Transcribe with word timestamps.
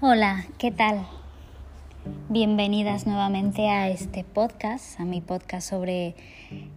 Hola, 0.00 0.46
¿qué 0.58 0.70
tal? 0.70 1.08
Bienvenidas 2.28 3.04
nuevamente 3.04 3.68
a 3.68 3.88
este 3.88 4.22
podcast, 4.22 5.00
a 5.00 5.04
mi 5.04 5.20
podcast 5.20 5.68
sobre 5.68 6.14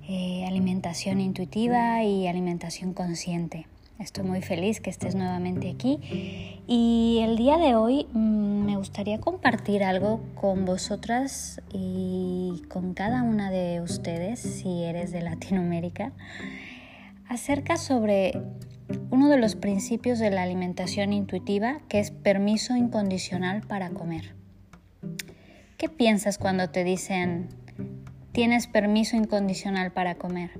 eh, 0.09 0.43
alimentación 0.47 1.21
intuitiva 1.21 2.03
y 2.03 2.25
alimentación 2.25 2.95
consciente. 2.95 3.67
Estoy 3.99 4.23
muy 4.23 4.41
feliz 4.41 4.81
que 4.81 4.89
estés 4.89 5.13
nuevamente 5.13 5.69
aquí 5.69 5.99
y 6.65 7.19
el 7.21 7.37
día 7.37 7.59
de 7.59 7.75
hoy 7.75 8.07
mm, 8.11 8.65
me 8.65 8.75
gustaría 8.75 9.19
compartir 9.19 9.83
algo 9.83 10.21
con 10.33 10.65
vosotras 10.65 11.61
y 11.71 12.63
con 12.69 12.95
cada 12.95 13.21
una 13.21 13.51
de 13.51 13.81
ustedes, 13.81 14.39
si 14.39 14.83
eres 14.83 15.11
de 15.11 15.21
Latinoamérica, 15.21 16.11
acerca 17.29 17.77
sobre 17.77 18.33
uno 19.09 19.29
de 19.29 19.37
los 19.37 19.55
principios 19.55 20.19
de 20.19 20.31
la 20.31 20.43
alimentación 20.43 21.13
intuitiva 21.13 21.81
que 21.87 21.99
es 21.99 22.11
permiso 22.11 22.75
incondicional 22.75 23.61
para 23.61 23.89
comer. 23.89 24.35
¿Qué 25.77 25.89
piensas 25.89 26.37
cuando 26.37 26.69
te 26.69 26.83
dicen 26.83 27.49
tienes 28.31 28.67
permiso 28.67 29.17
incondicional 29.17 29.91
para 29.91 30.15
comer? 30.15 30.51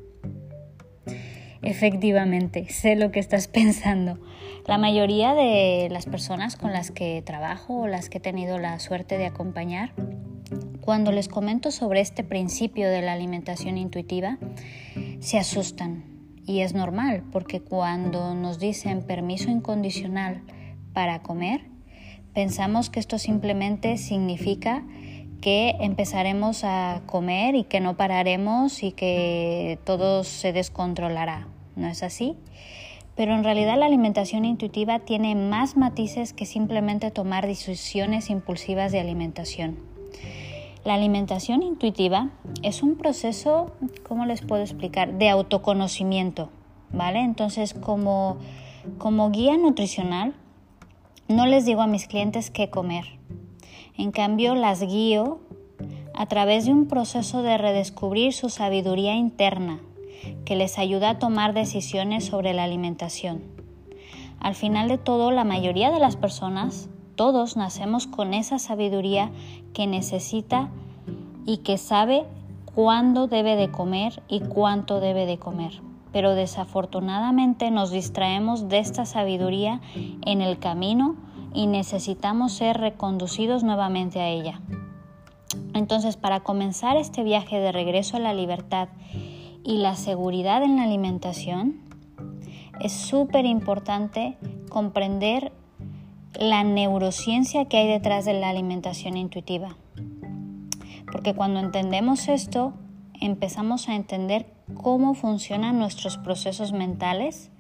Efectivamente, 1.62 2.68
sé 2.70 2.96
lo 2.96 3.12
que 3.12 3.20
estás 3.20 3.48
pensando. 3.50 4.20
La 4.68 4.78
mayoría 4.78 5.34
de 5.34 5.88
las 5.92 6.06
personas 6.06 6.56
con 6.56 6.72
las 6.72 6.92
que 6.92 7.22
trabajo 7.26 7.82
o 7.82 7.88
las 7.88 8.10
que 8.10 8.18
he 8.18 8.22
tenido 8.22 8.58
la 8.58 8.80
suerte 8.80 9.18
de 9.18 9.26
acompañar, 9.26 9.94
cuando 10.82 11.12
les 11.12 11.28
comento 11.28 11.72
sobre 11.72 12.02
este 12.02 12.24
principio 12.24 12.90
de 12.90 13.02
la 13.02 13.14
alimentación 13.14 13.78
intuitiva, 13.78 14.38
se 15.20 15.38
asustan 15.38 16.11
y 16.46 16.62
es 16.62 16.74
normal, 16.74 17.24
porque 17.32 17.62
cuando 17.62 18.36
nos 18.36 18.60
dicen 18.60 19.04
permiso 19.04 19.50
incondicional 19.50 20.42
para 20.94 21.22
comer, 21.22 21.62
pensamos 22.34 22.90
que 22.90 23.00
esto 23.00 23.18
simplemente 23.18 23.98
significa 23.98 24.84
que 25.42 25.76
empezaremos 25.80 26.64
a 26.64 27.02
comer 27.08 27.56
y 27.56 27.64
que 27.64 27.80
no 27.80 27.98
pararemos 27.98 28.84
y 28.84 28.92
que 28.92 29.80
todo 29.84 30.24
se 30.24 30.54
descontrolará. 30.54 31.48
¿No 31.76 31.88
es 31.88 32.04
así? 32.04 32.36
Pero 33.16 33.34
en 33.34 33.44
realidad 33.44 33.78
la 33.78 33.88
alimentación 33.88 34.46
intuitiva 34.46 35.00
tiene 35.00 35.36
más 35.36 35.76
matices 35.78 36.34
que 36.34 36.46
simplemente 36.46 37.12
tomar 37.12 37.48
decisiones 37.48 38.30
impulsivas 38.30 38.92
de 38.92 39.00
alimentación. 39.00 39.78
La 40.84 40.96
alimentación 40.96 41.62
intuitiva 41.62 42.30
es 42.64 42.82
un 42.82 42.96
proceso, 42.96 43.72
¿cómo 44.08 44.26
les 44.26 44.42
puedo 44.42 44.64
explicar?, 44.64 45.14
de 45.20 45.30
autoconocimiento, 45.30 46.50
¿vale? 46.92 47.20
Entonces, 47.20 47.76
como, 47.76 48.38
como 48.98 49.30
guía 49.30 49.58
nutricional, 49.58 50.34
no 51.28 51.46
les 51.46 51.66
digo 51.66 51.82
a 51.82 51.88
mis 51.88 52.08
clientes 52.08 52.50
qué 52.50 52.72
comer. 52.72 53.06
En 53.96 54.12
cambio, 54.12 54.56
las 54.56 54.82
guío 54.82 55.40
a 56.16 56.26
través 56.26 56.66
de 56.66 56.72
un 56.72 56.88
proceso 56.88 57.44
de 57.44 57.60
redescubrir 57.60 58.34
su 58.34 58.50
sabiduría 58.50 59.14
interna 59.14 59.80
que 60.46 60.56
les 60.56 60.80
ayuda 60.80 61.12
a 61.12 61.20
tomar 61.20 61.54
decisiones 61.54 62.26
sobre 62.26 62.54
la 62.54 62.64
alimentación. 62.64 63.44
Al 64.40 64.56
final 64.56 64.88
de 64.88 64.98
todo, 64.98 65.30
la 65.30 65.44
mayoría 65.44 65.92
de 65.92 66.00
las 66.00 66.16
personas 66.16 66.90
todos 67.22 67.56
nacemos 67.56 68.08
con 68.08 68.34
esa 68.34 68.58
sabiduría 68.58 69.30
que 69.76 69.86
necesita 69.86 70.70
y 71.46 71.58
que 71.58 71.78
sabe 71.78 72.26
cuándo 72.74 73.28
debe 73.28 73.56
de 73.56 73.70
comer 73.70 74.24
y 74.28 74.40
cuánto 74.40 75.00
debe 75.00 75.28
de 75.28 75.38
comer. 75.38 75.84
Pero 76.12 76.34
desafortunadamente 76.34 77.70
nos 77.70 77.92
distraemos 77.92 78.70
de 78.70 78.80
esta 78.80 79.06
sabiduría 79.06 79.82
en 80.26 80.42
el 80.42 80.58
camino 80.58 81.16
y 81.54 81.68
necesitamos 81.68 82.54
ser 82.54 82.80
reconducidos 82.80 83.64
nuevamente 83.64 84.20
a 84.20 84.28
ella. 84.30 84.60
Entonces, 85.76 86.18
para 86.18 86.40
comenzar 86.40 86.98
este 86.98 87.22
viaje 87.22 87.60
de 87.60 87.72
regreso 87.72 88.18
a 88.18 88.20
la 88.20 88.34
libertad 88.34 88.90
y 89.64 89.78
la 89.78 89.94
seguridad 89.94 90.64
en 90.64 90.78
la 90.78 90.86
alimentación, 90.86 91.82
es 92.80 92.94
súper 92.94 93.46
importante 93.46 94.40
comprender 94.70 95.52
la 96.40 96.64
neurociencia 96.64 97.66
que 97.66 97.78
hay 97.78 97.88
detrás 97.88 98.26
de 98.26 98.34
la 98.34 98.50
alimentación 98.50 99.18
intuitiva. 99.18 99.76
Porque 101.12 101.34
cuando 101.34 101.60
entendemos 101.60 102.28
esto, 102.28 102.74
empezamos 103.20 103.90
a 103.90 103.96
entender 103.96 104.48
cómo 104.74 105.14
funcionan 105.14 105.78
nuestros 105.78 106.18
procesos 106.18 106.72
mentales, 106.72 107.52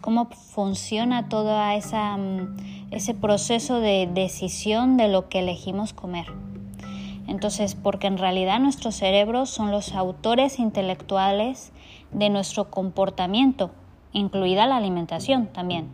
cómo 0.00 0.26
funciona 0.26 1.28
todo 1.28 1.56
mm, 1.58 2.56
ese 2.90 3.14
proceso 3.14 3.80
de 3.80 4.08
decisión 4.12 4.96
de 4.96 5.08
lo 5.08 5.28
que 5.28 5.40
elegimos 5.40 5.92
comer. 5.92 6.26
Entonces, 7.26 7.74
porque 7.74 8.06
en 8.06 8.18
realidad 8.18 8.58
nuestros 8.58 8.94
cerebros 8.96 9.50
son 9.50 9.70
los 9.70 9.94
autores 9.94 10.58
intelectuales 10.58 11.72
de 12.10 12.30
nuestro 12.30 12.70
comportamiento, 12.70 13.70
incluida 14.12 14.66
la 14.66 14.76
alimentación 14.76 15.46
también. 15.46 15.88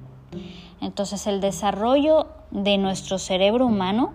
Entonces 0.85 1.27
el 1.27 1.41
desarrollo 1.41 2.27
de 2.51 2.77
nuestro 2.77 3.19
cerebro 3.19 3.67
humano 3.67 4.13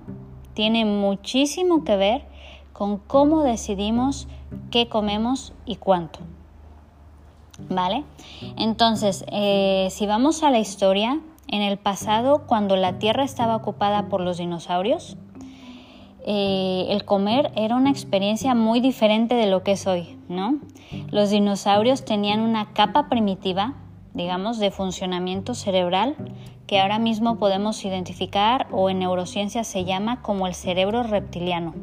tiene 0.54 0.86
muchísimo 0.86 1.84
que 1.84 1.96
ver 1.96 2.26
con 2.74 3.00
cómo 3.00 3.42
decidimos 3.42 4.28
qué 4.70 4.88
comemos 4.88 5.54
y 5.66 5.78
cuánto. 5.78 6.20
¿Vale? 7.70 8.06
Entonces, 8.56 9.26
eh, 9.32 9.88
si 9.90 10.06
vamos 10.06 10.44
a 10.44 10.52
la 10.52 10.60
historia, 10.60 11.20
en 11.48 11.64
el 11.64 11.80
pasado, 11.80 12.44
cuando 12.46 12.76
la 12.76 13.00
Tierra 13.00 13.24
estaba 13.24 13.56
ocupada 13.56 14.08
por 14.08 14.22
los 14.22 14.38
dinosaurios, 14.38 15.18
eh, 16.26 16.86
el 16.90 17.04
comer 17.04 17.52
era 17.56 17.76
una 17.76 17.90
experiencia 17.90 18.54
muy 18.54 18.80
diferente 18.80 19.34
de 19.34 19.48
lo 19.48 19.64
que 19.64 19.72
es 19.72 19.88
hoy, 19.88 20.20
¿no? 20.30 20.60
Los 21.10 21.32
dinosaurios 21.32 22.06
tenían 22.06 22.42
una 22.42 22.72
capa 22.74 23.10
primitiva 23.10 23.74
digamos, 24.14 24.60
de 24.60 24.72
funcionamiento 24.72 25.54
cerebral 25.54 26.16
que 26.70 26.80
ahora 26.80 27.00
mismo 27.00 27.40
podemos 27.40 27.84
identificar 27.84 28.68
o 28.72 28.92
en 28.92 29.00
neurociencia 29.00 29.64
se 29.64 29.86
llama 29.86 30.22
como 30.22 30.46
el 30.46 30.54
cerebro 30.54 31.02
reptiliano. 31.02 31.74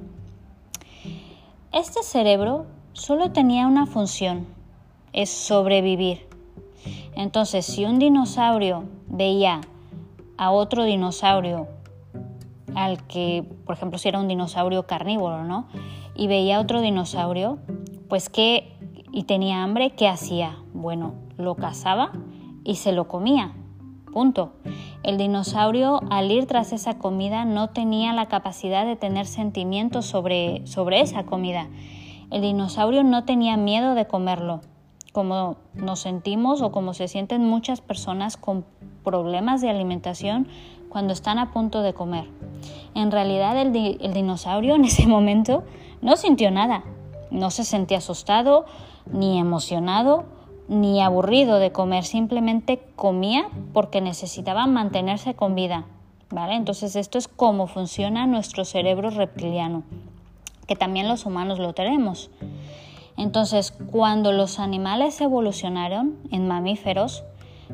Este 1.73 2.05
cerebro 2.05 2.67
solo 2.93 3.33
tenía 3.33 3.67
una 3.67 3.87
función, 3.87 4.47
es 5.13 5.29
sobrevivir. 5.29 6.29
Entonces, 7.17 7.67
si 7.67 7.85
un 7.85 7.99
dinosaurio 7.99 8.85
veía 9.09 9.61
a 10.39 10.53
otro 10.53 10.85
dinosaurio, 10.85 11.67
al 12.77 13.05
que, 13.09 13.45
por 13.65 13.75
ejemplo, 13.75 13.99
si 13.99 14.07
era 14.07 14.21
un 14.21 14.29
dinosaurio 14.29 14.87
carnívoro, 14.87 15.43
¿no? 15.43 15.67
Y 16.15 16.29
veía 16.29 16.59
a 16.59 16.61
otro 16.61 16.81
dinosaurio, 16.81 17.59
pues 18.09 18.29
que, 18.29 18.73
y 19.11 19.25
tenía 19.25 19.65
hambre, 19.65 19.97
¿qué 19.97 20.07
hacía? 20.07 20.59
Bueno, 20.73 21.15
lo 21.39 21.57
cazaba 21.57 22.13
y 22.63 22.77
se 22.77 22.93
lo 22.93 23.09
comía. 23.09 23.53
El 25.03 25.19
dinosaurio 25.19 26.01
al 26.09 26.31
ir 26.31 26.47
tras 26.47 26.73
esa 26.73 26.97
comida 26.97 27.45
no 27.45 27.69
tenía 27.69 28.15
la 28.15 28.27
capacidad 28.27 28.87
de 28.87 28.97
tener 28.97 29.27
sentimientos 29.27 30.07
sobre, 30.07 30.67
sobre 30.67 31.03
esa 31.03 31.25
comida. 31.25 31.69
El 32.31 32.41
dinosaurio 32.41 33.05
no 33.05 33.25
tenía 33.25 33.59
miedo 33.59 33.95
de 33.95 34.07
comerlo, 34.07 34.63
como 35.13 35.57
nos 35.75 36.01
sentimos 36.01 36.63
o 36.63 36.73
como 36.73 36.95
se 36.95 37.09
sienten 37.09 37.47
muchas 37.47 37.83
personas 37.83 38.39
con 38.39 38.65
problemas 39.05 39.61
de 39.61 39.69
alimentación 39.69 40.49
cuando 40.89 41.13
están 41.13 41.39
a 41.39 41.53
punto 41.53 41.83
de 41.83 41.93
comer. 41.93 42.25
En 42.95 43.11
realidad 43.11 43.61
el 43.61 44.15
dinosaurio 44.15 44.77
en 44.77 44.87
ese 44.87 45.07
momento 45.07 45.63
no 46.01 46.17
sintió 46.17 46.51
nada, 46.51 46.85
no 47.31 47.51
se 47.51 47.65
sentía 47.65 47.99
asustado 47.99 48.65
ni 49.13 49.39
emocionado 49.39 50.25
ni 50.69 51.01
aburrido 51.01 51.59
de 51.59 51.73
comer, 51.73 52.05
simplemente 52.05 52.83
comía 52.97 53.49
porque 53.73 54.01
necesitaba 54.01 54.67
mantenerse 54.67 55.35
con 55.35 55.55
vida. 55.55 55.85
¿Vale? 56.29 56.55
Entonces 56.55 56.97
esto 56.97 57.19
es 57.19 57.29
cómo 57.29 57.69
funciona 57.69 58.27
nuestro 58.27 58.65
cerebro 58.65 59.11
reptiliano, 59.11 59.85
que 60.67 60.75
también 60.75 61.07
los 61.07 61.25
humanos 61.25 61.61
lo 61.61 61.73
tenemos. 61.73 62.31
Entonces, 63.17 63.73
cuando 63.91 64.33
los 64.33 64.59
animales 64.59 65.21
evolucionaron 65.21 66.17
en 66.33 66.49
mamíferos, 66.49 67.23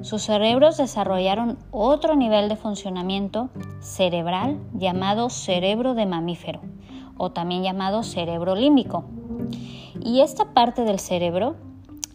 sus 0.02 0.22
cerebros 0.22 0.76
desarrollaron 0.76 1.58
otro 1.70 2.14
nivel 2.14 2.48
de 2.48 2.56
funcionamiento 2.56 3.50
cerebral 3.80 4.58
llamado 4.74 5.30
cerebro 5.30 5.94
de 5.94 6.06
mamífero 6.06 6.60
o 7.16 7.30
también 7.30 7.62
llamado 7.62 8.02
cerebro 8.02 8.54
límbico. 8.54 9.04
Y 10.00 10.20
esta 10.20 10.54
parte 10.54 10.84
del 10.84 10.98
cerebro 10.98 11.56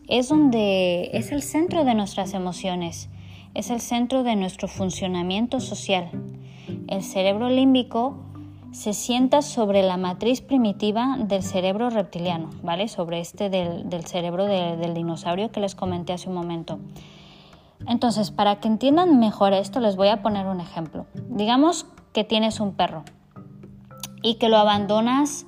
es 0.08 0.30
donde 0.30 1.10
es 1.14 1.32
el 1.32 1.42
centro 1.42 1.84
de 1.84 1.94
nuestras 1.94 2.34
emociones, 2.34 3.10
es 3.54 3.70
el 3.70 3.82
centro 3.82 4.24
de 4.24 4.36
nuestro 4.36 4.68
funcionamiento 4.68 5.60
social. 5.60 6.10
El 6.88 7.04
cerebro 7.04 7.50
límbico 7.50 8.18
se 8.72 8.94
sienta 8.94 9.42
sobre 9.42 9.82
la 9.84 9.98
matriz 9.98 10.42
primitiva 10.42 11.18
del 11.20 11.42
cerebro 11.42 11.90
reptiliano, 11.90 12.50
¿vale? 12.64 12.88
Sobre 12.88 13.20
este 13.20 13.50
del, 13.50 14.06
cerebro 14.06 14.46
del 14.46 14.94
dinosaurio 14.94 15.52
que 15.52 15.60
les 15.60 15.76
comenté 15.76 16.14
hace 16.14 16.30
un 16.30 16.36
momento. 16.36 16.80
Entonces, 17.88 18.32
para 18.32 18.60
que 18.60 18.68
entiendan 18.68 19.20
mejor 19.20 19.54
esto, 19.54 19.80
les 19.80 19.96
voy 19.96 20.10
a 20.10 20.22
poner 20.22 20.48
un 20.48 20.60
ejemplo. 20.60 21.06
Digamos 21.30 21.86
que 22.14 22.24
tienes 22.24 22.60
un 22.60 22.74
perro 22.74 23.04
y 24.22 24.36
que 24.36 24.50
lo 24.50 24.58
abandonas, 24.58 25.46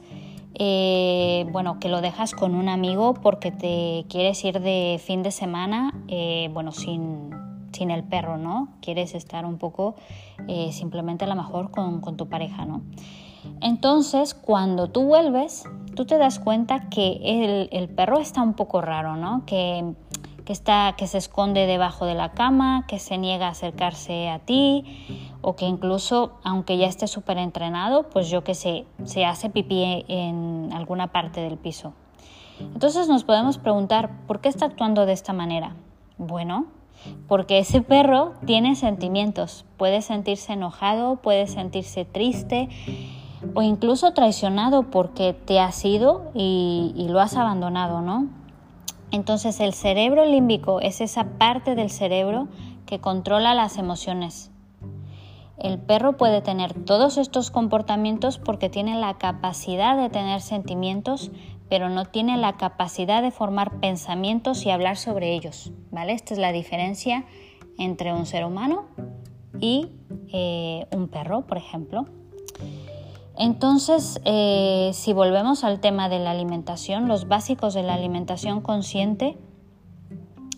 eh, 0.61 1.47
bueno, 1.53 1.79
que 1.79 1.87
lo 1.87 2.01
dejas 2.01 2.33
con 2.33 2.53
un 2.53 2.67
amigo 2.67 3.13
porque 3.13 3.49
te 3.49 4.05
quieres 4.09 4.43
ir 4.43 4.59
de 4.59 4.99
fin 5.01 5.23
de 5.23 5.31
semana, 5.31 5.93
eh, 6.09 6.49
bueno, 6.53 6.73
sin, 6.73 7.29
sin, 7.71 7.91
el 7.91 8.03
perro, 8.03 8.37
¿no? 8.37 8.67
Quieres 8.81 9.15
estar 9.15 9.45
un 9.45 9.57
poco 9.57 9.95
eh, 10.49 10.73
simplemente 10.73 11.23
a 11.23 11.27
lo 11.27 11.35
mejor 11.35 11.71
con, 11.71 12.01
con 12.01 12.17
tu 12.17 12.27
pareja, 12.27 12.65
¿no? 12.65 12.81
Entonces, 13.61 14.33
cuando 14.33 14.89
tú 14.89 15.03
vuelves, 15.03 15.63
tú 15.95 16.05
te 16.05 16.17
das 16.17 16.39
cuenta 16.39 16.89
que 16.89 17.21
el, 17.23 17.69
el 17.71 17.87
perro 17.87 18.19
está 18.19 18.41
un 18.41 18.53
poco 18.53 18.81
raro, 18.81 19.15
¿no? 19.15 19.45
Que 19.45 19.93
que, 20.49 20.53
está, 20.53 20.95
que 20.97 21.05
se 21.05 21.19
esconde 21.19 21.67
debajo 21.67 22.07
de 22.07 22.15
la 22.15 22.31
cama, 22.31 22.85
que 22.87 22.97
se 22.97 23.19
niega 23.19 23.45
a 23.45 23.51
acercarse 23.51 24.29
a 24.29 24.39
ti 24.39 24.83
o 25.41 25.55
que 25.55 25.65
incluso, 25.65 26.39
aunque 26.43 26.75
ya 26.79 26.87
esté 26.87 27.05
súper 27.05 27.37
entrenado, 27.37 28.09
pues 28.09 28.31
yo 28.31 28.43
que 28.43 28.55
sé, 28.55 28.87
se 29.03 29.25
hace 29.25 29.51
pipí 29.51 30.05
en 30.07 30.71
alguna 30.73 31.11
parte 31.11 31.39
del 31.39 31.59
piso. 31.59 31.93
Entonces 32.59 33.07
nos 33.07 33.25
podemos 33.25 33.59
preguntar, 33.59 34.09
¿por 34.25 34.41
qué 34.41 34.49
está 34.49 34.65
actuando 34.65 35.05
de 35.05 35.13
esta 35.13 35.33
manera? 35.33 35.75
Bueno, 36.17 36.65
porque 37.27 37.59
ese 37.59 37.83
perro 37.83 38.33
tiene 38.47 38.75
sentimientos, 38.75 39.65
puede 39.77 40.01
sentirse 40.01 40.53
enojado, 40.53 41.17
puede 41.17 41.45
sentirse 41.45 42.05
triste 42.05 42.69
o 43.53 43.61
incluso 43.61 44.13
traicionado 44.13 44.89
porque 44.89 45.33
te 45.33 45.59
has 45.59 45.85
ido 45.85 46.31
y, 46.33 46.91
y 46.95 47.07
lo 47.07 47.19
has 47.19 47.37
abandonado, 47.37 48.01
¿no? 48.01 48.38
Entonces 49.11 49.59
el 49.59 49.73
cerebro 49.73 50.25
límbico 50.25 50.81
es 50.81 51.01
esa 51.01 51.37
parte 51.37 51.75
del 51.75 51.89
cerebro 51.89 52.47
que 52.85 52.99
controla 52.99 53.53
las 53.53 53.77
emociones. 53.77 54.51
El 55.57 55.77
perro 55.77 56.15
puede 56.15 56.41
tener 56.41 56.73
todos 56.73 57.17
estos 57.17 57.51
comportamientos 57.51 58.37
porque 58.37 58.69
tiene 58.69 58.97
la 58.99 59.17
capacidad 59.17 59.97
de 59.97 60.09
tener 60.09 60.41
sentimientos, 60.41 61.31
pero 61.69 61.89
no 61.89 62.05
tiene 62.05 62.37
la 62.37 62.55
capacidad 62.55 63.21
de 63.21 63.31
formar 63.31 63.79
pensamientos 63.79 64.65
y 64.65 64.69
hablar 64.69 64.95
sobre 64.95 65.33
ellos. 65.33 65.71
¿vale? 65.91 66.13
Esta 66.13 66.33
es 66.33 66.39
la 66.39 66.51
diferencia 66.51 67.25
entre 67.77 68.13
un 68.13 68.25
ser 68.25 68.45
humano 68.45 68.85
y 69.59 69.89
eh, 70.31 70.87
un 70.91 71.09
perro, 71.09 71.45
por 71.45 71.57
ejemplo. 71.57 72.05
Entonces, 73.39 74.19
eh, 74.25 74.91
si 74.93 75.13
volvemos 75.13 75.63
al 75.63 75.79
tema 75.79 76.09
de 76.09 76.19
la 76.19 76.31
alimentación, 76.31 77.07
los 77.07 77.29
básicos 77.29 77.73
de 77.73 77.83
la 77.83 77.93
alimentación 77.93 78.59
consciente, 78.59 79.37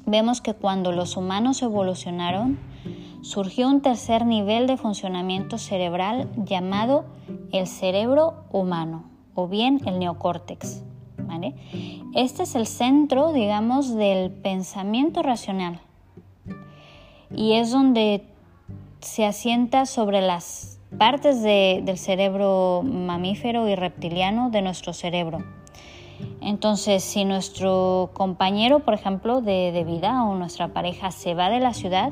vemos 0.07 0.41
que 0.41 0.55
cuando 0.55 0.91
los 0.91 1.15
humanos 1.15 1.61
evolucionaron, 1.61 2.57
surgió 3.21 3.67
un 3.67 3.81
tercer 3.81 4.25
nivel 4.25 4.65
de 4.65 4.77
funcionamiento 4.77 5.59
cerebral 5.59 6.27
llamado 6.35 7.05
el 7.51 7.67
cerebro 7.67 8.45
humano 8.51 9.03
o 9.35 9.47
bien 9.47 9.79
el 9.85 9.99
neocórtex. 9.99 10.83
Este 12.13 12.43
es 12.43 12.55
el 12.55 12.67
centro, 12.67 13.31
digamos, 13.31 13.95
del 13.95 14.31
pensamiento 14.31 15.21
racional 15.21 15.79
y 17.33 17.53
es 17.53 17.71
donde 17.71 18.25
se 18.99 19.25
asienta 19.25 19.85
sobre 19.85 20.21
las 20.21 20.70
partes 20.97 21.41
del 21.41 21.97
cerebro 21.97 22.83
mamífero 22.83 23.67
y 23.67 23.75
reptiliano 23.75 24.49
de 24.49 24.61
nuestro 24.61 24.93
cerebro. 24.93 25.39
Entonces, 26.41 27.03
si 27.03 27.25
nuestro 27.25 28.11
compañero, 28.13 28.79
por 28.79 28.93
ejemplo, 28.93 29.41
de, 29.41 29.83
vida 29.85 30.23
o 30.23 30.35
nuestra 30.35 30.69
pareja 30.69 31.11
se 31.11 31.33
va 31.33 31.49
de 31.49 31.59
la 31.59 31.73
ciudad, 31.73 32.11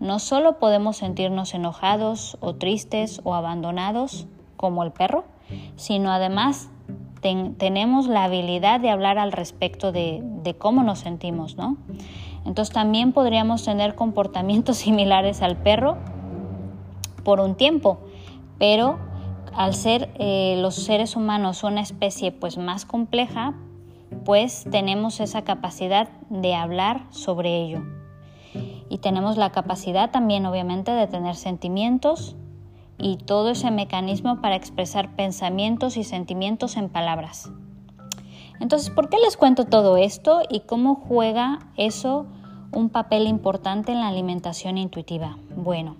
no 0.00 0.18
solo 0.18 0.58
podemos 0.58 0.96
sentirnos 0.98 1.54
enojados 1.54 2.36
o 2.40 2.54
tristes 2.54 3.20
o 3.24 3.34
abandonados 3.34 4.26
como 4.56 4.82
el 4.82 4.92
perro, 4.92 5.24
sino 5.76 6.12
además 6.12 6.70
tenemos 7.56 8.08
la 8.08 8.24
habilidad 8.24 8.80
de 8.80 8.90
hablar 8.90 9.18
al 9.18 9.30
respecto 9.30 9.92
de, 9.92 10.20
de, 10.42 10.54
cómo 10.54 10.82
nos 10.82 10.98
sentimos, 10.98 11.56
¿no? 11.56 11.76
Entonces 12.44 12.74
también 12.74 13.12
podríamos 13.12 13.64
tener 13.64 13.94
comportamientos 13.94 14.76
similares 14.78 15.40
al 15.40 15.56
perro 15.56 15.98
por 17.24 17.40
un 17.40 17.54
tiempo, 17.54 18.00
pero 18.58 18.98
al 19.54 19.74
ser 19.74 20.10
eh, 20.18 20.56
los 20.58 20.74
seres 20.74 21.16
humanos 21.16 21.64
una 21.64 21.80
especie 21.80 22.32
pues 22.32 22.58
más 22.58 22.84
compleja, 22.84 23.54
pues 24.24 24.64
tenemos 24.70 25.20
esa 25.20 25.42
capacidad 25.42 26.08
de 26.30 26.54
hablar 26.54 27.06
sobre 27.10 27.62
ello. 27.62 27.82
Y 28.88 28.98
tenemos 28.98 29.36
la 29.36 29.50
capacidad 29.50 30.10
también 30.10 30.44
obviamente 30.46 30.90
de 30.90 31.06
tener 31.06 31.34
sentimientos 31.34 32.36
y 32.98 33.16
todo 33.16 33.50
ese 33.50 33.70
mecanismo 33.70 34.40
para 34.40 34.54
expresar 34.54 35.16
pensamientos 35.16 35.96
y 35.96 36.04
sentimientos 36.04 36.76
en 36.76 36.88
palabras. 36.88 37.50
Entonces, 38.60 38.90
¿por 38.90 39.08
qué 39.08 39.16
les 39.18 39.36
cuento 39.36 39.64
todo 39.64 39.96
esto 39.96 40.42
y 40.48 40.60
cómo 40.60 40.94
juega 40.94 41.58
eso 41.76 42.26
un 42.70 42.90
papel 42.90 43.26
importante 43.26 43.92
en 43.92 44.00
la 44.00 44.08
alimentación 44.08 44.78
intuitiva? 44.78 45.36
Bueno, 45.56 45.96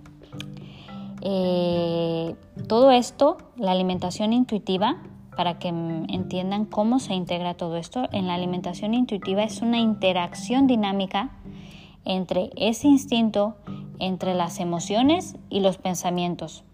eh, 1.24 2.34
todo 2.66 2.90
esto, 2.90 3.38
la 3.56 3.70
alimentación 3.70 4.32
intuitiva, 4.32 4.96
para 5.36 5.58
que 5.58 5.68
entiendan 5.68 6.64
cómo 6.66 6.98
se 6.98 7.14
integra 7.14 7.54
todo 7.54 7.76
esto, 7.76 8.08
en 8.12 8.26
la 8.26 8.34
alimentación 8.34 8.92
intuitiva 8.92 9.44
es 9.44 9.62
una 9.62 9.78
interacción 9.78 10.66
dinámica 10.66 11.30
entre 12.04 12.50
ese 12.56 12.88
instinto, 12.88 13.56
entre 14.00 14.34
las 14.34 14.58
emociones 14.58 15.36
y 15.48 15.60
los 15.60 15.78
pensamientos. 15.78 16.64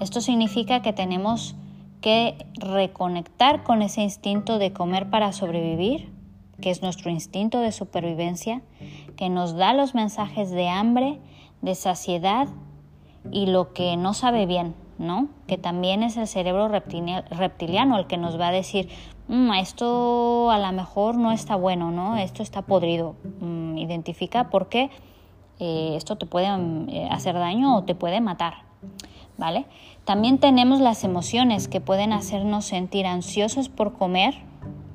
Esto 0.00 0.20
significa 0.20 0.80
que 0.80 0.92
tenemos 0.92 1.56
que 2.00 2.46
reconectar 2.54 3.64
con 3.64 3.82
ese 3.82 4.02
instinto 4.02 4.58
de 4.58 4.72
comer 4.72 5.10
para 5.10 5.32
sobrevivir, 5.32 6.12
que 6.60 6.70
es 6.70 6.82
nuestro 6.82 7.10
instinto 7.10 7.58
de 7.58 7.72
supervivencia, 7.72 8.62
que 9.16 9.28
nos 9.28 9.54
da 9.54 9.74
los 9.74 9.94
mensajes 9.94 10.50
de 10.50 10.68
hambre, 10.68 11.18
de 11.62 11.74
saciedad 11.74 12.48
y 13.30 13.46
lo 13.46 13.72
que 13.72 13.96
no 13.96 14.14
sabe 14.14 14.46
bien, 14.46 14.74
¿no? 14.98 15.28
Que 15.46 15.58
también 15.58 16.02
es 16.02 16.16
el 16.16 16.26
cerebro 16.26 16.68
reptiliano 16.68 17.98
el 17.98 18.06
que 18.06 18.16
nos 18.16 18.38
va 18.38 18.48
a 18.48 18.52
decir, 18.52 18.88
mm, 19.28 19.52
esto 19.54 20.50
a 20.50 20.58
lo 20.58 20.72
mejor 20.72 21.16
no 21.16 21.32
está 21.32 21.56
bueno, 21.56 21.90
¿no? 21.90 22.16
Esto 22.16 22.42
está 22.42 22.62
podrido. 22.62 23.14
Mm, 23.40 23.78
identifica 23.78 24.50
por 24.50 24.68
qué 24.68 24.90
eh, 25.58 25.94
esto 25.96 26.16
te 26.16 26.26
puede 26.26 26.46
eh, 26.46 27.08
hacer 27.10 27.34
daño 27.34 27.76
o 27.76 27.84
te 27.84 27.94
puede 27.94 28.20
matar, 28.20 28.54
¿vale? 29.38 29.66
También 30.04 30.38
tenemos 30.38 30.80
las 30.80 31.04
emociones 31.04 31.68
que 31.68 31.80
pueden 31.80 32.12
hacernos 32.12 32.64
sentir 32.64 33.06
ansiosos 33.06 33.68
por 33.68 33.92
comer, 33.92 34.34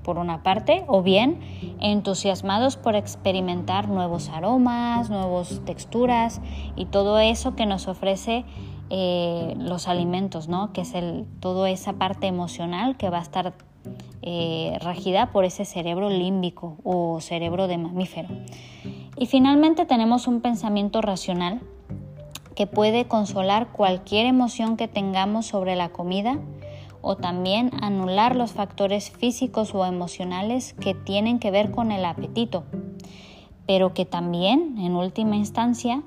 por 0.07 0.19
una 0.19 0.41
parte, 0.41 0.85
o 0.87 1.03
bien 1.03 1.41
entusiasmados 1.81 2.77
por 2.77 2.95
experimentar 2.95 3.89
nuevos 3.89 4.29
aromas, 4.29 5.09
nuevas 5.09 5.59
texturas 5.65 6.39
y 6.77 6.85
todo 6.85 7.19
eso 7.19 7.57
que 7.57 7.65
nos 7.65 7.89
ofrece 7.89 8.45
eh, 8.89 9.53
los 9.57 9.89
alimentos, 9.89 10.47
¿no? 10.47 10.71
que 10.71 10.79
es 10.79 10.93
el, 10.93 11.25
toda 11.41 11.69
esa 11.69 11.91
parte 11.91 12.27
emocional 12.27 12.95
que 12.95 13.09
va 13.09 13.17
a 13.17 13.21
estar 13.21 13.53
eh, 14.21 14.77
regida 14.81 15.33
por 15.33 15.43
ese 15.43 15.65
cerebro 15.65 16.09
límbico 16.09 16.77
o 16.85 17.19
cerebro 17.19 17.67
de 17.67 17.77
mamífero. 17.77 18.29
Y 19.17 19.25
finalmente 19.25 19.85
tenemos 19.85 20.25
un 20.25 20.39
pensamiento 20.39 21.01
racional 21.01 21.59
que 22.55 22.65
puede 22.65 23.09
consolar 23.09 23.73
cualquier 23.73 24.25
emoción 24.25 24.77
que 24.77 24.87
tengamos 24.87 25.47
sobre 25.47 25.75
la 25.75 25.89
comida 25.89 26.39
o 27.01 27.15
también 27.15 27.71
anular 27.81 28.35
los 28.35 28.51
factores 28.51 29.11
físicos 29.11 29.73
o 29.73 29.85
emocionales 29.85 30.73
que 30.73 30.93
tienen 30.93 31.39
que 31.39 31.51
ver 31.51 31.71
con 31.71 31.91
el 31.91 32.05
apetito, 32.05 32.63
pero 33.65 33.93
que 33.93 34.05
también, 34.05 34.77
en 34.77 34.95
última 34.95 35.35
instancia, 35.35 36.03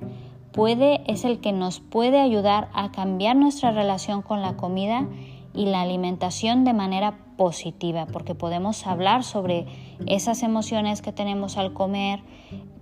puede, 0.51 1.01
es 1.11 1.25
el 1.25 1.39
que 1.39 1.51
nos 1.51 1.79
puede 1.79 2.19
ayudar 2.19 2.69
a 2.73 2.91
cambiar 2.91 3.35
nuestra 3.35 3.71
relación 3.71 4.21
con 4.21 4.41
la 4.41 4.57
comida 4.57 5.07
y 5.53 5.65
la 5.65 5.81
alimentación 5.81 6.63
de 6.63 6.73
manera 6.73 7.17
positiva, 7.37 8.05
porque 8.05 8.35
podemos 8.35 8.85
hablar 8.87 9.23
sobre 9.23 9.65
esas 10.05 10.43
emociones 10.43 11.01
que 11.01 11.11
tenemos 11.11 11.57
al 11.57 11.73
comer, 11.73 12.21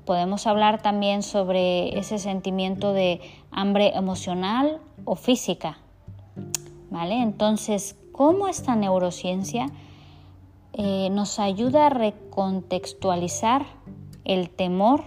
podemos 0.05 0.47
hablar 0.47 0.81
también 0.81 1.23
sobre 1.23 1.97
ese 1.97 2.19
sentimiento 2.19 2.93
de 2.93 3.21
hambre 3.51 3.95
emocional 3.95 4.81
o 5.05 5.15
física, 5.15 5.79
¿vale? 6.89 7.21
Entonces, 7.21 7.95
¿cómo 8.11 8.47
esta 8.47 8.75
neurociencia 8.75 9.67
eh, 10.73 11.09
nos 11.11 11.39
ayuda 11.39 11.87
a 11.87 11.89
recontextualizar 11.89 13.65
el 14.25 14.49
temor 14.49 15.03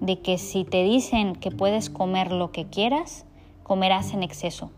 de 0.00 0.20
que 0.20 0.38
si 0.38 0.64
te 0.64 0.82
dicen 0.82 1.34
que 1.34 1.50
puedes 1.50 1.90
comer 1.90 2.32
lo 2.32 2.52
que 2.52 2.66
quieras, 2.66 3.26
comerás 3.62 4.12
en 4.12 4.22
exceso? 4.22 4.70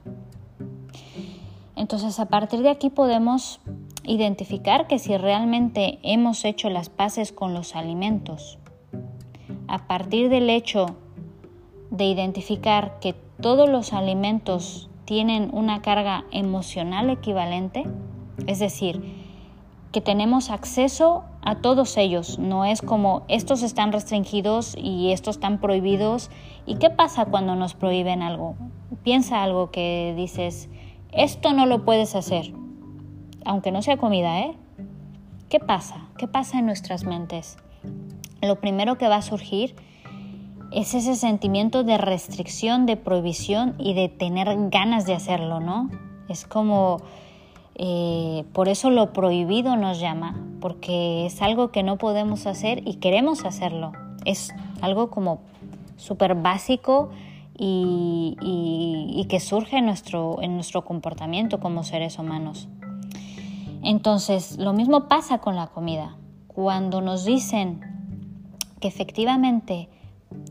Entonces, 1.76 2.20
a 2.20 2.26
partir 2.26 2.60
de 2.60 2.70
aquí 2.70 2.90
podemos 2.90 3.60
identificar 4.04 4.86
que 4.86 4.98
si 4.98 5.16
realmente 5.16 5.98
hemos 6.02 6.44
hecho 6.44 6.70
las 6.70 6.90
paces 6.90 7.32
con 7.32 7.54
los 7.54 7.74
alimentos, 7.76 8.58
a 9.68 9.86
partir 9.86 10.28
del 10.28 10.50
hecho 10.50 10.86
de 11.90 12.04
identificar 12.04 12.98
que 13.00 13.14
todos 13.40 13.68
los 13.68 13.92
alimentos 13.92 14.88
tienen 15.04 15.50
una 15.52 15.82
carga 15.82 16.24
emocional 16.30 17.10
equivalente, 17.10 17.84
es 18.46 18.58
decir, 18.58 19.02
que 19.92 20.00
tenemos 20.00 20.50
acceso 20.50 21.24
a 21.42 21.56
todos 21.56 21.96
ellos, 21.96 22.38
no 22.38 22.64
es 22.64 22.80
como 22.80 23.24
estos 23.28 23.62
están 23.62 23.92
restringidos 23.92 24.74
y 24.76 25.12
estos 25.12 25.36
están 25.36 25.58
prohibidos. 25.58 26.30
¿Y 26.66 26.76
qué 26.76 26.88
pasa 26.88 27.26
cuando 27.26 27.56
nos 27.56 27.74
prohíben 27.74 28.22
algo? 28.22 28.54
Piensa 29.02 29.42
algo 29.42 29.70
que 29.70 30.14
dices, 30.16 30.70
esto 31.10 31.52
no 31.52 31.66
lo 31.66 31.84
puedes 31.84 32.14
hacer, 32.14 32.52
aunque 33.44 33.70
no 33.70 33.82
sea 33.82 33.98
comida, 33.98 34.40
¿eh? 34.40 34.56
¿Qué 35.50 35.60
pasa? 35.60 36.08
¿Qué 36.16 36.26
pasa 36.26 36.60
en 36.60 36.66
nuestras 36.66 37.04
mentes? 37.04 37.58
Lo 38.40 38.60
primero 38.60 38.96
que 38.96 39.08
va 39.08 39.16
a 39.16 39.22
surgir 39.22 39.76
es 40.74 40.94
ese 40.94 41.16
sentimiento 41.16 41.84
de 41.84 41.98
restricción, 41.98 42.86
de 42.86 42.96
prohibición 42.96 43.74
y 43.78 43.94
de 43.94 44.08
tener 44.08 44.48
ganas 44.70 45.06
de 45.06 45.14
hacerlo, 45.14 45.60
¿no? 45.60 45.90
Es 46.28 46.46
como, 46.46 46.98
eh, 47.74 48.44
por 48.52 48.68
eso 48.68 48.90
lo 48.90 49.12
prohibido 49.12 49.76
nos 49.76 50.00
llama, 50.00 50.36
porque 50.60 51.26
es 51.26 51.42
algo 51.42 51.70
que 51.70 51.82
no 51.82 51.98
podemos 51.98 52.46
hacer 52.46 52.86
y 52.86 52.94
queremos 52.94 53.44
hacerlo. 53.44 53.92
Es 54.24 54.54
algo 54.80 55.10
como 55.10 55.40
súper 55.96 56.34
básico 56.34 57.10
y, 57.58 59.26
que 59.28 59.40
surge 59.40 59.80
nuestro, 59.80 60.42
en 60.42 60.54
nuestro 60.56 60.84
comportamiento 60.84 61.60
como 61.60 61.84
seres 61.84 62.18
humanos. 62.18 62.68
Entonces, 63.82 64.58
lo 64.58 64.72
mismo 64.72 65.08
pasa 65.08 65.38
con 65.38 65.56
la 65.56 65.68
comida. 65.68 66.16
Cuando 66.46 67.00
nos 67.00 67.24
dicen 67.24 67.80
que 68.80 68.88
efectivamente 68.88 69.88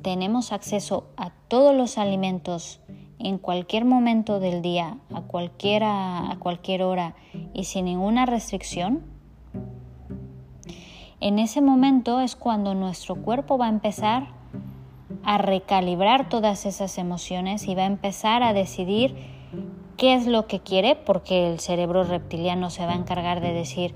tenemos 0.02 0.52
acceso 0.52 1.10
a 1.18 1.32
todos 1.48 1.76
los 1.76 1.98
alimentos 1.98 2.82
en 3.20 3.38
cualquier 3.38 3.86
momento 3.86 4.40
del 4.40 4.62
día, 4.62 4.98
a, 5.14 5.22
cualquiera, 5.22 6.32
a 6.32 6.40
cualquier 6.40 6.84
hora 6.84 7.16
y 7.54 7.66
sin 7.66 7.86
ninguna 7.86 8.26
restricción, 8.26 9.04
en 11.20 11.38
ese 11.38 11.62
momento 11.62 12.20
es 12.20 12.36
cuando 12.36 12.74
nuestro 12.74 13.16
cuerpo 13.16 13.60
va 13.60 13.68
a 13.68 13.70
empezar 13.70 14.30
a 15.24 15.38
recalibrar 15.38 16.30
todas 16.30 16.66
esas 16.66 16.98
emociones 16.98 17.68
y 17.68 17.76
va 17.76 17.84
a 17.84 17.86
empezar 17.86 18.42
a 18.42 18.54
decidir 18.54 19.16
qué 19.98 20.16
es 20.16 20.26
lo 20.26 20.48
que 20.48 20.62
quiere, 20.62 20.96
porque 20.96 21.52
el 21.52 21.60
cerebro 21.60 22.04
reptiliano 22.04 22.72
se 22.72 22.88
va 22.88 22.94
a 22.94 22.96
encargar 22.96 23.40
de 23.40 23.54
decir, 23.54 23.94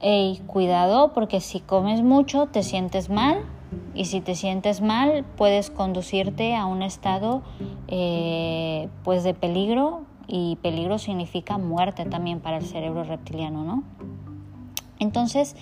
hey, 0.00 0.42
cuidado, 0.48 1.12
porque 1.12 1.40
si 1.40 1.60
comes 1.60 2.02
mucho 2.02 2.46
te 2.46 2.64
sientes 2.64 3.10
mal 3.10 3.44
y 3.94 4.06
si 4.06 4.20
te 4.20 4.34
sientes 4.34 4.80
mal 4.80 5.24
puedes 5.36 5.70
conducirte 5.70 6.54
a 6.54 6.66
un 6.66 6.82
estado 6.82 7.42
eh, 7.88 8.88
pues 9.04 9.24
de 9.24 9.34
peligro 9.34 10.02
y 10.26 10.56
peligro 10.62 10.98
significa 10.98 11.58
muerte 11.58 12.04
también 12.04 12.40
para 12.40 12.58
el 12.58 12.64
cerebro 12.64 13.02
reptiliano, 13.02 13.64
¿no? 13.64 13.82
Entonces, 15.00 15.56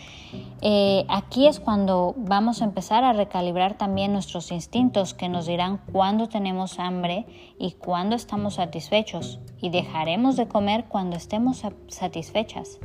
eh, 0.63 1.05
aquí 1.09 1.47
es 1.47 1.61
cuando 1.61 2.13
vamos 2.17 2.61
a 2.61 2.65
empezar 2.65 3.05
a 3.05 3.13
recalibrar 3.13 3.79
también 3.79 4.13
nuestros 4.13 4.51
instintos 4.51 5.15
que 5.15 5.29
nos 5.29 5.47
dirán 5.47 5.81
cuándo 5.93 6.29
tenemos 6.29 6.81
hambre 6.81 7.25
y 7.57 7.73
cuándo 7.73 8.17
estamos 8.17 8.55
satisfechos 8.55 9.39
y 9.63 9.71
dejaremos 9.71 10.37
de 10.37 10.49
comer 10.49 10.87
cuando 10.87 11.17
estemos 11.17 11.63
satisfechas. 11.87 12.81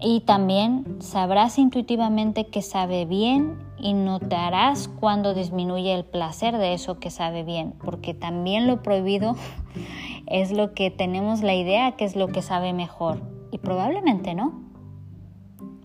Y 0.00 0.20
también 0.20 0.98
sabrás 1.00 1.58
intuitivamente 1.58 2.46
que 2.46 2.60
sabe 2.60 3.06
bien 3.06 3.67
y 3.80 3.92
notarás 3.92 4.88
cuando 4.88 5.34
disminuye 5.34 5.94
el 5.94 6.04
placer 6.04 6.58
de 6.58 6.74
eso 6.74 6.98
que 6.98 7.10
sabe 7.10 7.44
bien, 7.44 7.74
porque 7.84 8.14
también 8.14 8.66
lo 8.66 8.82
prohibido 8.82 9.36
es 10.26 10.50
lo 10.50 10.74
que 10.74 10.90
tenemos 10.90 11.42
la 11.42 11.54
idea 11.54 11.92
que 11.92 12.04
es 12.04 12.16
lo 12.16 12.28
que 12.28 12.42
sabe 12.42 12.72
mejor 12.72 13.20
y 13.50 13.58
probablemente 13.58 14.34
no. 14.34 14.62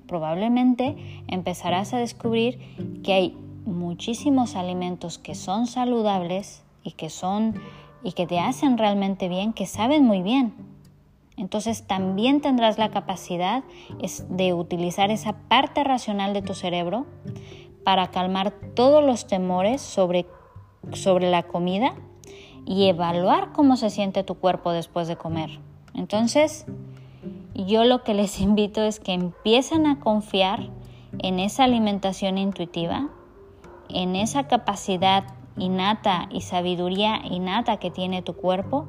Probablemente 0.07 1.23
empezarás 1.27 1.93
a 1.93 1.97
descubrir 1.97 2.59
que 3.03 3.13
hay 3.13 3.38
muchísimos 3.65 4.55
alimentos 4.55 5.17
que 5.17 5.35
son 5.35 5.67
saludables 5.67 6.63
y 6.83 6.91
que 6.91 7.09
son 7.09 7.55
y 8.03 8.12
que 8.12 8.27
te 8.27 8.39
hacen 8.39 8.77
realmente 8.77 9.29
bien, 9.29 9.53
que 9.53 9.65
saben 9.65 10.03
muy 10.03 10.21
bien, 10.21 10.53
entonces 11.35 11.88
también 11.88 12.41
tendrás 12.41 12.77
la 12.77 12.89
capacidad 12.89 13.63
de 14.29 14.53
utilizar 14.53 15.09
esa 15.09 15.33
parte 15.33 15.83
racional 15.83 16.33
de 16.33 16.41
tu 16.41 16.53
cerebro 16.53 17.05
para 17.83 18.11
calmar 18.11 18.51
todos 18.75 19.03
los 19.03 19.27
temores 19.27 19.81
sobre, 19.81 20.25
sobre 20.93 21.29
la 21.29 21.43
comida 21.43 21.93
y 22.65 22.87
evaluar 22.87 23.51
cómo 23.51 23.75
se 23.75 23.89
siente 23.89 24.23
tu 24.23 24.35
cuerpo 24.35 24.71
después 24.71 25.07
de 25.07 25.17
comer. 25.17 25.59
Entonces, 25.93 26.65
yo 27.53 27.83
lo 27.83 28.03
que 28.03 28.13
les 28.13 28.39
invito 28.39 28.81
es 28.81 28.99
que 28.99 29.13
empiecen 29.13 29.87
a 29.87 29.99
confiar 29.99 30.69
en 31.19 31.39
esa 31.39 31.65
alimentación 31.65 32.37
intuitiva, 32.37 33.09
en 33.89 34.15
esa 34.15 34.47
capacidad 34.47 35.25
innata 35.57 36.27
y 36.31 36.41
sabiduría 36.41 37.21
innata 37.23 37.77
que 37.77 37.91
tiene 37.91 38.23
tu 38.23 38.33
cuerpo 38.33 38.87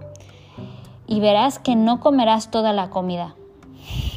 y 1.06 1.20
verás 1.20 1.58
que 1.58 1.76
no 1.76 2.00
comerás 2.00 2.50
toda 2.50 2.72
la 2.72 2.88
comida. 2.88 3.36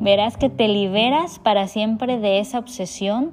verás 0.00 0.36
que 0.36 0.50
te 0.50 0.68
liberas 0.68 1.38
para 1.38 1.68
siempre 1.68 2.18
de 2.18 2.40
esa 2.40 2.58
obsesión 2.58 3.32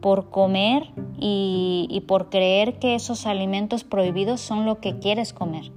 por 0.00 0.30
comer 0.30 0.90
y, 1.18 2.02
por 2.06 2.30
creer 2.30 2.78
que 2.78 2.94
esos 2.94 3.26
alimentos 3.26 3.84
prohibidos 3.84 4.40
son 4.40 4.64
lo 4.64 4.80
que 4.80 4.98
quieres 4.98 5.32
comer. 5.32 5.70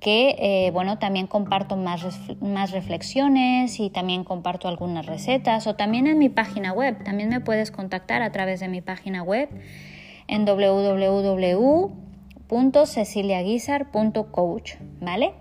que 0.00 0.36
eh, 0.38 0.70
bueno 0.72 0.98
también 0.98 1.26
comparto 1.26 1.76
más, 1.76 2.04
más 2.40 2.70
reflexiones 2.70 3.80
y 3.80 3.90
también 3.90 4.22
comparto 4.22 4.68
algunas 4.68 5.06
recetas 5.06 5.66
o 5.66 5.74
también 5.74 6.06
en 6.06 6.18
mi 6.18 6.28
página 6.28 6.72
web 6.72 7.02
también 7.04 7.30
me 7.30 7.40
puedes 7.40 7.72
contactar 7.72 8.22
a 8.22 8.30
través 8.30 8.60
de 8.60 8.68
mi 8.68 8.80
página 8.80 9.22
web 9.22 9.48
en 10.28 10.44
www 10.44 12.08
www.ceciliaguizar.coach, 12.48 14.74
¿vale? 15.00 15.34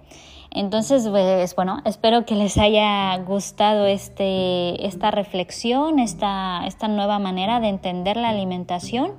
Entonces, 0.52 1.08
pues 1.10 1.56
bueno, 1.56 1.82
espero 1.86 2.26
que 2.26 2.36
les 2.36 2.58
haya 2.58 3.18
gustado 3.18 3.86
este, 3.86 4.86
esta 4.86 5.12
reflexión, 5.12 6.00
esta, 6.00 6.66
esta 6.66 6.88
nueva 6.88 7.20
manera 7.20 7.60
de 7.60 7.68
entender 7.68 8.16
la 8.18 8.30
alimentación 8.30 9.12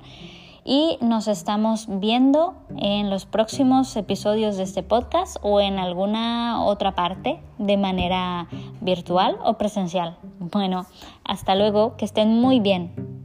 y 0.69 0.99
nos 1.01 1.27
estamos 1.27 1.87
viendo 1.89 2.53
en 2.77 3.09
los 3.09 3.25
próximos 3.25 3.95
episodios 3.95 4.55
de 4.55 4.61
este 4.61 4.83
podcast 4.83 5.37
o 5.41 5.59
en 5.59 5.79
alguna 5.79 6.63
otra 6.63 6.93
parte 6.93 7.39
de 7.57 7.75
manera 7.75 8.47
virtual 8.79 9.39
o 9.43 9.55
presencial. 9.57 10.19
Bueno, 10.37 10.85
hasta 11.23 11.55
luego, 11.55 11.97
que 11.97 12.05
estén 12.05 12.39
muy 12.39 12.59
bien. 12.59 13.18